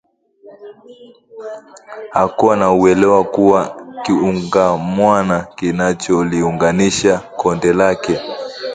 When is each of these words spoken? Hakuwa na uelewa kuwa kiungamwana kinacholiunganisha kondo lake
Hakuwa 2.13 2.57
na 2.57 2.71
uelewa 2.73 3.23
kuwa 3.23 3.81
kiungamwana 4.05 5.47
kinacholiunganisha 5.55 7.17
kondo 7.17 7.73
lake 7.73 8.19